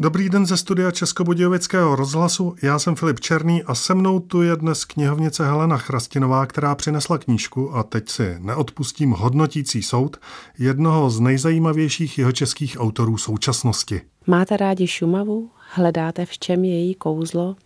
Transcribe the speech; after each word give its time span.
Dobrý 0.00 0.28
den 0.28 0.46
ze 0.46 0.56
studia 0.56 0.90
Českobudějovického 0.90 1.96
rozhlasu, 1.96 2.54
já 2.62 2.78
jsem 2.78 2.96
Filip 2.96 3.20
Černý 3.20 3.62
a 3.62 3.74
se 3.74 3.94
mnou 3.94 4.20
tu 4.20 4.42
je 4.42 4.56
dnes 4.56 4.84
knihovnice 4.84 5.46
Helena 5.46 5.76
Chrastinová, 5.76 6.46
která 6.46 6.74
přinesla 6.74 7.18
knížku 7.18 7.76
a 7.76 7.82
teď 7.82 8.08
si 8.08 8.36
neodpustím 8.38 9.10
hodnotící 9.10 9.82
soud 9.82 10.16
jednoho 10.58 11.10
z 11.10 11.20
nejzajímavějších 11.20 12.18
jeho 12.18 12.32
českých 12.32 12.80
autorů 12.80 13.16
současnosti. 13.16 14.00
Máte 14.26 14.56
rádi 14.56 14.86
Šumavu? 14.86 15.50
Hledáte 15.74 16.26
v 16.26 16.38
čem 16.38 16.64
její 16.64 16.94
kouzlo? 16.94 17.56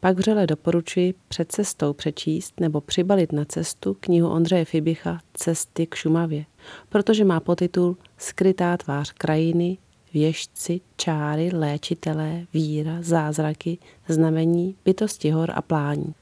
Pak 0.00 0.16
vřele 0.16 0.46
doporučuji 0.46 1.14
před 1.28 1.52
cestou 1.52 1.92
přečíst 1.92 2.60
nebo 2.60 2.80
přibalit 2.80 3.32
na 3.32 3.44
cestu 3.44 3.96
knihu 4.00 4.28
Ondřeje 4.28 4.64
Fibicha 4.64 5.20
Cesty 5.34 5.86
k 5.86 5.94
Šumavě, 5.94 6.44
protože 6.88 7.24
má 7.24 7.40
potitul 7.40 7.96
Skrytá 8.18 8.76
tvář 8.76 9.12
krajiny, 9.12 9.78
věžci, 10.12 10.80
čáry, 10.96 11.50
léčitelé, 11.52 12.46
víra, 12.54 12.98
zázraky, 13.00 13.78
znamení, 14.08 14.74
bytosti 14.84 15.30
hor 15.30 15.50
a 15.54 15.62
plání. 15.62 16.14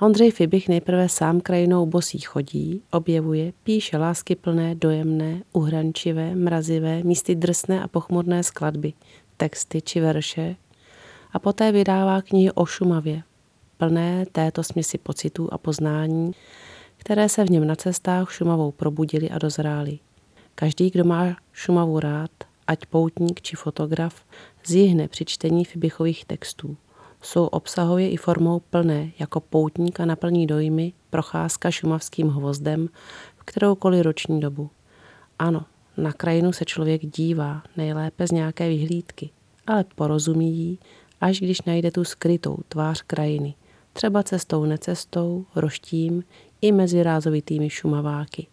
Ondřej 0.00 0.30
Fibich 0.30 0.68
nejprve 0.68 1.08
sám 1.08 1.40
krajinou 1.40 1.86
bosí 1.86 2.18
chodí, 2.18 2.82
objevuje, 2.90 3.52
píše 3.64 3.96
láskyplné, 3.96 4.74
dojemné, 4.74 5.42
uhrančivé, 5.52 6.34
mrazivé, 6.34 7.02
místy 7.02 7.34
drsné 7.34 7.82
a 7.82 7.88
pochmurné 7.88 8.42
skladby, 8.42 8.92
texty 9.36 9.82
či 9.82 10.00
verše 10.00 10.56
a 11.32 11.38
poté 11.38 11.72
vydává 11.72 12.22
knihy 12.22 12.52
o 12.52 12.66
Šumavě, 12.66 13.22
plné 13.76 14.26
této 14.32 14.62
směsi 14.62 14.98
pocitů 14.98 15.52
a 15.52 15.58
poznání, 15.58 16.32
které 16.96 17.28
se 17.28 17.44
v 17.44 17.50
něm 17.50 17.66
na 17.66 17.76
cestách 17.76 18.32
Šumavou 18.32 18.72
probudili 18.72 19.30
a 19.30 19.38
dozráli. 19.38 19.98
Každý, 20.54 20.90
kdo 20.90 21.04
má 21.04 21.36
Šumavu 21.52 22.00
rád, 22.00 22.30
ať 22.66 22.86
poutník 22.86 23.42
či 23.42 23.56
fotograf, 23.56 24.24
zjihne 24.66 25.08
při 25.08 25.24
čtení 25.24 25.64
Fibichových 25.64 26.24
textů. 26.24 26.76
Jsou 27.22 27.46
obsahově 27.46 28.10
i 28.10 28.16
formou 28.16 28.60
plné, 28.60 29.10
jako 29.18 29.40
poutníka 29.40 30.04
naplní 30.04 30.46
dojmy 30.46 30.92
procházka 31.10 31.70
šumavským 31.70 32.28
hvozdem 32.28 32.88
v 33.36 33.44
kteroukoliv 33.44 34.02
roční 34.02 34.40
dobu. 34.40 34.70
Ano, 35.38 35.64
na 35.96 36.12
krajinu 36.12 36.52
se 36.52 36.64
člověk 36.64 37.06
dívá, 37.06 37.62
nejlépe 37.76 38.26
z 38.26 38.30
nějaké 38.30 38.68
vyhlídky, 38.68 39.30
ale 39.66 39.84
porozumí 39.94 40.56
jí, 40.56 40.78
až 41.20 41.40
když 41.40 41.62
najde 41.62 41.90
tu 41.90 42.04
skrytou 42.04 42.56
tvář 42.68 43.02
krajiny, 43.02 43.54
třeba 43.92 44.22
cestou 44.22 44.64
necestou, 44.64 45.44
roštím 45.56 46.24
i 46.60 46.72
mezi 46.72 47.02
rázovitými 47.02 47.70
šumaváky. 47.70 48.46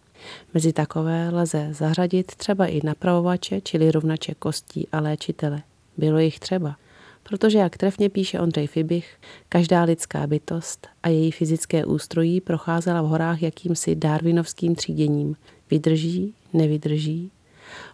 Mezi 0.54 0.74
takové 0.74 1.30
lze 1.30 1.68
zařadit 1.72 2.36
třeba 2.36 2.66
i 2.66 2.82
napravovače, 2.84 3.62
čili 3.62 3.92
rovnače 3.92 4.34
kostí 4.34 4.88
a 4.92 5.00
léčitele. 5.00 5.62
Bylo 5.98 6.20
jich 6.20 6.40
třeba, 6.40 6.76
protože, 7.24 7.58
jak 7.58 7.78
trefně 7.78 8.10
píše 8.10 8.40
Ondřej 8.40 8.68
Fibich, 8.68 9.18
každá 9.50 9.84
lidská 9.84 10.28
bytost 10.28 10.88
a 11.04 11.10
její 11.10 11.32
fyzické 11.32 11.86
ústrojí 11.86 12.42
procházela 12.42 13.02
v 13.02 13.06
horách 13.06 13.42
jakýmsi 13.42 13.96
darwinovským 13.96 14.76
tříděním. 14.76 15.36
Vydrží, 15.72 16.34
nevydrží. 16.54 17.32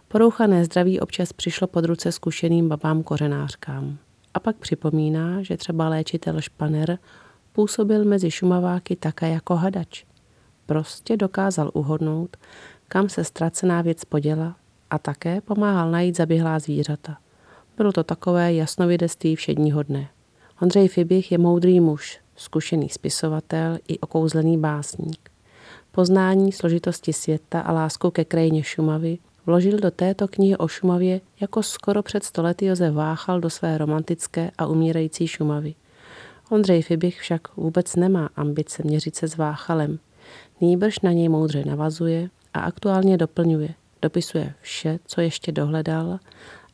Porouchané 0.08 0.64
zdraví 0.64 1.00
občas 1.00 1.32
přišlo 1.32 1.66
pod 1.66 1.84
ruce 1.84 2.12
zkušeným 2.12 2.68
babám 2.68 3.02
kořenářkám. 3.02 3.98
A 4.34 4.40
pak 4.40 4.56
připomíná, 4.56 5.42
že 5.42 5.56
třeba 5.56 5.88
léčitel 5.88 6.40
Španer 6.40 6.98
působil 7.52 8.04
mezi 8.04 8.30
šumaváky 8.30 8.96
také 8.96 9.28
jako 9.28 9.54
hadač 9.56 10.04
prostě 10.68 11.16
dokázal 11.16 11.70
uhodnout, 11.74 12.36
kam 12.88 13.08
se 13.08 13.24
ztracená 13.24 13.82
věc 13.82 14.04
poděla 14.04 14.56
a 14.90 14.98
také 14.98 15.40
pomáhal 15.40 15.90
najít 15.90 16.16
zaběhlá 16.16 16.58
zvířata. 16.58 17.18
Bylo 17.76 17.92
to 17.92 18.04
takové 18.04 18.54
jasnovidectví 18.54 19.36
všedního 19.36 19.82
dne. 19.82 20.08
Ondřej 20.62 20.88
Fibich 20.88 21.32
je 21.32 21.38
moudrý 21.38 21.80
muž, 21.80 22.20
zkušený 22.36 22.88
spisovatel 22.88 23.78
i 23.88 23.98
okouzlený 23.98 24.58
básník. 24.58 25.30
Poznání 25.92 26.52
složitosti 26.52 27.12
světa 27.12 27.60
a 27.60 27.72
lásku 27.72 28.10
ke 28.10 28.24
krajině 28.24 28.62
Šumavy 28.62 29.18
vložil 29.46 29.78
do 29.78 29.90
této 29.90 30.28
knihy 30.28 30.56
o 30.56 30.68
Šumavě, 30.68 31.20
jako 31.40 31.62
skoro 31.62 32.02
před 32.02 32.24
stolety 32.24 32.66
Josef 32.66 32.94
Váchal 32.94 33.40
do 33.40 33.50
své 33.50 33.78
romantické 33.78 34.50
a 34.58 34.66
umírající 34.66 35.26
Šumavy. 35.26 35.74
Ondřej 36.50 36.82
Fibich 36.82 37.20
však 37.20 37.56
vůbec 37.56 37.96
nemá 37.96 38.30
ambice 38.36 38.82
měřit 38.82 39.16
se 39.16 39.28
s 39.28 39.36
Váchalem, 39.36 39.98
Nýbrž 40.60 41.00
na 41.00 41.12
něj 41.12 41.28
moudře 41.28 41.64
navazuje 41.64 42.30
a 42.54 42.60
aktuálně 42.60 43.16
doplňuje. 43.16 43.74
Dopisuje 44.02 44.54
vše, 44.60 44.98
co 45.06 45.20
ještě 45.20 45.52
dohledal, 45.52 46.18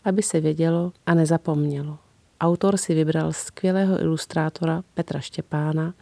aby 0.04 0.22
se 0.22 0.40
vědělo 0.40 0.92
a 1.06 1.14
nezapomnělo. 1.14 1.98
Autor 2.40 2.76
si 2.76 2.94
vybral 2.94 3.32
skvělého 3.32 4.00
ilustrátora 4.00 4.82
Petra 4.94 5.20
Štěpána, 5.20 5.94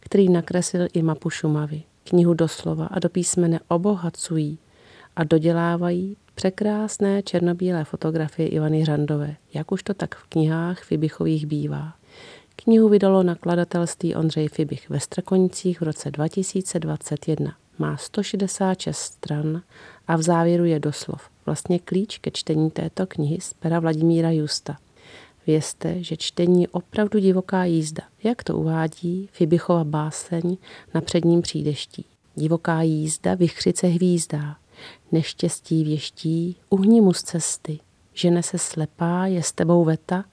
který 0.00 0.28
nakreslil 0.28 0.88
i 0.92 1.02
mapu 1.02 1.30
Šumavy. 1.30 1.82
Knihu 2.04 2.34
doslova 2.34 2.86
a 2.86 2.98
do 2.98 3.08
písmene 3.08 3.60
obohacují 3.68 4.58
a 5.16 5.24
dodělávají 5.24 6.16
překrásné 6.34 7.22
černobílé 7.22 7.84
fotografie 7.84 8.48
Ivany 8.48 8.80
Hřandové, 8.80 9.36
jak 9.54 9.72
už 9.72 9.82
to 9.82 9.94
tak 9.94 10.14
v 10.14 10.26
knihách 10.26 10.82
Fibichových 10.82 11.46
bývá. 11.46 11.94
Knihu 12.64 12.88
vydalo 12.88 13.22
nakladatelství 13.22 14.14
Ondřej 14.14 14.48
Fibich 14.48 14.90
ve 14.90 15.00
Strakonicích 15.00 15.80
v 15.80 15.84
roce 15.84 16.10
2021. 16.10 17.56
Má 17.78 17.96
166 17.96 18.98
stran 18.98 19.62
a 20.08 20.16
v 20.16 20.22
závěru 20.22 20.64
je 20.64 20.80
doslov 20.80 21.30
vlastně 21.46 21.78
klíč 21.78 22.18
ke 22.18 22.30
čtení 22.30 22.70
této 22.70 23.06
knihy 23.06 23.40
z 23.40 23.54
pera 23.54 23.80
Vladimíra 23.80 24.30
Justa. 24.30 24.78
Vězte, 25.46 26.02
že 26.02 26.16
čtení 26.16 26.62
je 26.62 26.68
opravdu 26.68 27.18
divoká 27.18 27.64
jízda, 27.64 28.02
jak 28.24 28.44
to 28.44 28.58
uvádí 28.58 29.28
Fibichova 29.32 29.84
báseň 29.84 30.56
na 30.94 31.00
předním 31.00 31.42
přídeští. 31.42 32.04
Divoká 32.34 32.82
jízda 32.82 33.34
vychřice 33.34 33.86
hvízdá, 33.86 34.56
neštěstí 35.12 35.84
věští, 35.84 36.56
uhni 36.70 37.00
mu 37.00 37.12
z 37.12 37.22
cesty, 37.22 37.78
žene 38.14 38.42
se 38.42 38.58
slepá, 38.58 39.26
je 39.26 39.42
s 39.42 39.52
tebou 39.52 39.84
veta, 39.84 40.24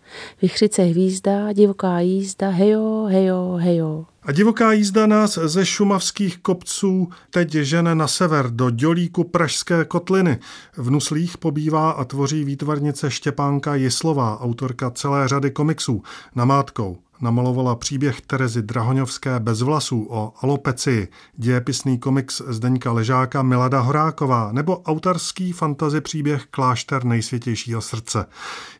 vychřice 0.42 0.84
hvízda, 0.84 1.54
divoká 1.54 2.00
jízda, 2.00 2.50
hejo, 2.50 3.06
hejo, 3.10 3.58
hejo. 3.62 4.06
A 4.24 4.32
divoká 4.32 4.72
jízda 4.72 5.08
nás 5.08 5.40
ze 5.44 5.66
šumavských 5.66 6.38
kopců 6.38 7.10
teď 7.30 7.52
žene 7.52 7.96
na 7.96 8.08
sever 8.08 8.50
do 8.50 8.70
dělíku 8.70 9.24
Pražské 9.24 9.86
kotliny. 9.86 10.40
V 10.78 10.90
Nuslích 10.90 11.38
pobývá 11.38 11.92
a 11.92 12.04
tvoří 12.04 12.44
výtvarnice 12.44 13.12
Štěpánka 13.12 13.76
Jislová, 13.76 14.40
autorka 14.42 14.92
celé 14.92 15.28
řady 15.28 15.52
komiksů, 15.52 16.04
namátkou 16.36 16.98
namalovala 17.22 17.76
příběh 17.76 18.22
Terezy 18.22 18.62
Drahoňovské 18.62 19.40
bez 19.40 19.62
vlasů 19.62 20.08
o 20.10 20.34
alopecii, 20.42 21.08
dějepisný 21.36 22.00
komiks 22.00 22.42
Zdeňka 22.48 22.92
Ležáka 22.92 23.42
Milada 23.42 23.80
Horáková 23.80 24.52
nebo 24.52 24.82
autorský 24.82 25.52
fantazi 25.52 26.02
příběh 26.02 26.46
Klášter 26.52 27.06
nejsvětějšího 27.06 27.82
srdce. 27.82 28.26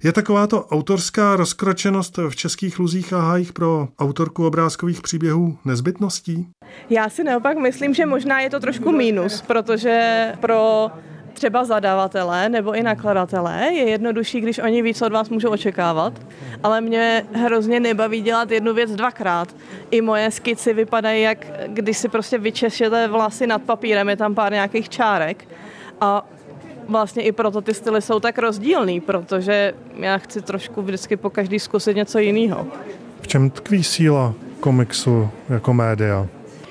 Je 0.04 0.12
takováto 0.12 0.66
autorská 0.66 1.36
rozkročenost 1.36 2.18
v 2.30 2.36
českých 2.36 2.80
luzích 2.80 3.14
a 3.14 3.22
hájích 3.22 3.54
pro 3.54 3.88
autorku 4.00 4.48
obrázkových 4.48 5.02
příběhů 5.02 5.58
nezbytností? 5.66 6.48
Já 6.90 7.10
si 7.10 7.24
naopak 7.24 7.58
myslím, 7.58 7.94
že 7.94 8.06
možná 8.06 8.40
je 8.40 8.50
to 8.50 8.60
trošku 8.60 8.92
mínus, 8.92 9.42
protože 9.42 10.28
pro 10.40 10.90
třeba 11.38 11.66
zadavatele 11.66 12.50
nebo 12.50 12.76
i 12.76 12.84
nakladatelé 12.84 13.70
je 13.74 13.90
jednodušší, 13.90 14.42
když 14.42 14.60
oni 14.60 14.82
ví, 14.82 14.94
co 14.94 15.06
od 15.06 15.12
vás 15.12 15.30
můžou 15.30 15.50
očekávat, 15.50 16.14
ale 16.64 16.82
mě 16.82 17.26
hrozně 17.34 17.80
nebaví 17.80 18.22
dělat 18.22 18.52
jednu 18.52 18.74
věc 18.74 18.96
dvakrát. 18.96 19.56
I 19.92 20.02
moje 20.02 20.32
skici 20.32 20.74
vypadají, 20.74 21.22
jak 21.22 21.46
když 21.68 21.98
si 21.98 22.10
prostě 22.10 22.38
vyčešete 22.38 23.08
vlasy 23.08 23.48
nad 23.48 23.62
papírem, 23.62 24.10
je 24.10 24.18
tam 24.18 24.36
pár 24.36 24.52
nějakých 24.52 24.90
čárek 24.90 25.48
a 26.02 26.26
vlastně 26.90 27.24
i 27.24 27.32
proto 27.32 27.62
ty 27.62 27.74
styly 27.74 28.02
jsou 28.02 28.20
tak 28.20 28.38
rozdílný, 28.38 29.02
protože 29.02 29.74
já 29.96 30.18
chci 30.18 30.42
trošku 30.42 30.82
vždycky 30.82 31.18
po 31.18 31.30
každý 31.30 31.60
zkusit 31.60 31.96
něco 31.96 32.20
jiného. 32.20 32.68
V 33.22 33.28
čem 33.28 33.50
tkví 33.50 33.84
síla 33.84 34.34
komiksu 34.60 35.30
jako 35.50 35.74
média? 35.74 36.28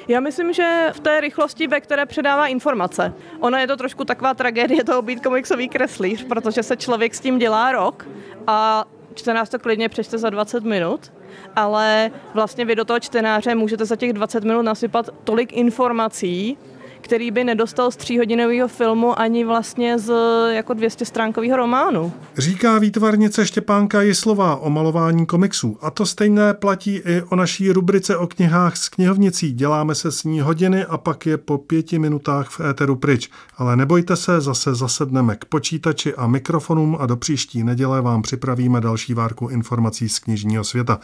Já 0.08 0.20
myslím, 0.20 0.52
že 0.52 0.88
v 0.92 1.00
té 1.00 1.20
rychlosti, 1.20 1.66
ve 1.66 1.80
které 1.80 2.06
předává 2.06 2.46
informace. 2.46 3.12
Ona 3.40 3.60
je 3.60 3.66
to 3.66 3.76
trošku 3.76 4.04
taková 4.04 4.34
tragédie 4.34 4.84
toho 4.84 5.02
být 5.02 5.22
komiksový 5.22 5.68
kreslíř, 5.68 6.24
protože 6.24 6.62
se 6.62 6.76
člověk 6.76 7.14
s 7.14 7.20
tím 7.20 7.38
dělá 7.38 7.72
rok 7.72 8.08
a 8.46 8.84
čtenář 9.14 9.48
to 9.48 9.58
klidně 9.58 9.88
přečte 9.88 10.18
za 10.18 10.30
20 10.30 10.64
minut, 10.64 11.12
ale 11.56 12.10
vlastně 12.34 12.64
vy 12.64 12.74
do 12.74 12.84
toho 12.84 13.00
čtenáře 13.00 13.54
můžete 13.54 13.84
za 13.84 13.96
těch 13.96 14.12
20 14.12 14.44
minut 14.44 14.62
nasypat 14.62 15.10
tolik 15.24 15.52
informací, 15.52 16.58
který 17.00 17.30
by 17.30 17.44
nedostal 17.44 17.90
z 17.90 17.96
tříhodinového 17.96 18.68
filmu 18.68 19.20
ani 19.20 19.44
vlastně 19.44 19.98
z 19.98 20.12
jako 20.52 20.74
200 20.74 21.04
stránkového 21.04 21.56
románu. 21.56 22.12
Říká 22.38 22.78
výtvarnice 22.78 23.46
Štěpánka 23.46 24.02
Jislová 24.02 24.56
o 24.56 24.70
malování 24.70 25.26
komiksů. 25.26 25.78
A 25.80 25.90
to 25.90 26.06
stejné 26.06 26.54
platí 26.54 26.96
i 26.96 27.22
o 27.22 27.36
naší 27.36 27.72
rubrice 27.72 28.16
o 28.16 28.26
knihách 28.26 28.76
s 28.76 28.88
knihovnicí. 28.88 29.52
Děláme 29.52 29.94
se 29.94 30.12
s 30.12 30.24
ní 30.24 30.40
hodiny 30.40 30.84
a 30.84 30.98
pak 30.98 31.26
je 31.26 31.36
po 31.36 31.58
pěti 31.58 31.98
minutách 31.98 32.48
v 32.50 32.60
éteru 32.60 32.96
pryč. 32.96 33.30
Ale 33.56 33.76
nebojte 33.76 34.16
se, 34.16 34.40
zase 34.40 34.74
zasedneme 34.74 35.36
k 35.36 35.44
počítači 35.44 36.14
a 36.14 36.26
mikrofonům 36.26 36.96
a 37.00 37.06
do 37.06 37.16
příští 37.16 37.64
neděle 37.64 38.02
vám 38.02 38.22
připravíme 38.22 38.80
další 38.80 39.14
várku 39.14 39.48
informací 39.48 40.08
z 40.08 40.18
knižního 40.18 40.64
světa. 40.64 41.00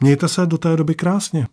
Mějte 0.00 0.28
se 0.28 0.46
do 0.46 0.58
té 0.58 0.76
doby 0.76 0.94
krásně. 0.94 1.46